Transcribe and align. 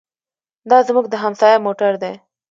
دا 0.69 0.77
زموږ 0.87 1.05
د 1.09 1.13
همسایه 1.23 1.63
موټر 1.65 1.93
دی. 2.03 2.13